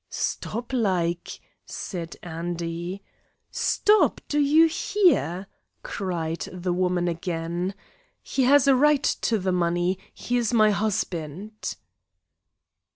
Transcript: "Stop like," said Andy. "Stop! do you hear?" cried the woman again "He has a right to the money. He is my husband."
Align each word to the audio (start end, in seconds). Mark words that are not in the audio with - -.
"Stop 0.09 0.73
like," 0.73 1.39
said 1.67 2.15
Andy. 2.23 3.03
"Stop! 3.51 4.19
do 4.27 4.39
you 4.39 4.65
hear?" 4.65 5.45
cried 5.83 6.39
the 6.51 6.73
woman 6.73 7.07
again 7.07 7.75
"He 8.23 8.45
has 8.45 8.67
a 8.67 8.75
right 8.75 9.03
to 9.03 9.37
the 9.37 9.51
money. 9.51 9.99
He 10.11 10.37
is 10.37 10.53
my 10.53 10.71
husband." 10.71 11.75